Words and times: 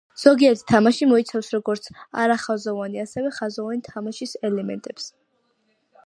ზოგიერთი 0.21 0.63
თამაში 0.69 1.07
მოიცავს 1.09 1.49
როგორც 1.55 1.89
არახაზოვანი, 2.23 3.01
ასევე 3.03 3.33
ხაზოვანი 3.35 3.85
თამაშის 3.89 4.33
ელემენტებს. 4.49 5.11